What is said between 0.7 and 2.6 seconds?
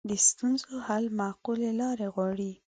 حل معقولې لارې غواړي